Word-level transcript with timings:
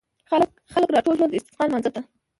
خلک 0.71 0.89
راټول 0.95 1.15
شول 1.19 1.29
د 1.31 1.35
استسقا 1.37 1.63
لمانځه 1.67 1.91
ته. 1.95 2.01